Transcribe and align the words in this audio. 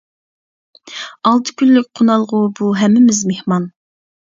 ئالتە 1.25 1.55
كۈنلۈك 1.61 1.87
قونالغۇ 2.01 2.41
بۇ 2.61 2.73
ھەممىمىز 2.83 3.23
مېھمان. 3.35 3.71